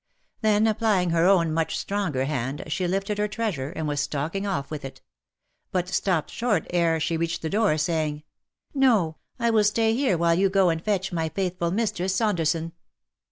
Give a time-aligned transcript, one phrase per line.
[0.41, 4.71] Then applying her own much stronger hand, she lifted her treasure, and was stalking off
[4.71, 4.99] with it;
[5.71, 8.23] but stopped short ere she reached the door, saying,"
[8.89, 12.71] No, I will stay here while you go and fetch my faithful Mistress Saunderson.